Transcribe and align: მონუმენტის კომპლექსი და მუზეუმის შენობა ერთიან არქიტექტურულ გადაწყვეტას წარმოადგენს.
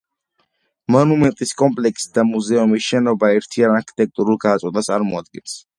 მონუმენტის 0.95 1.51
კომპლექსი 1.61 2.09
და 2.19 2.25
მუზეუმის 2.31 2.89
შენობა 2.89 3.33
ერთიან 3.39 3.79
არქიტექტურულ 3.79 4.45
გადაწყვეტას 4.49 4.93
წარმოადგენს. 4.95 5.61